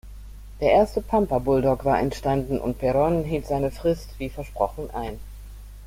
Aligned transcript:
Der 0.61 0.71
erste 0.71 0.99
Pampa 0.99 1.37
Bulldog 1.37 1.85
war 1.85 1.99
entstanden 1.99 2.57
und 2.59 2.81
Perón 2.81 3.21
hielt 3.23 3.45
seine 3.45 3.69
Frist 3.69 4.09
wie 4.17 4.29
versprochen 4.31 4.89
ein. 4.89 5.19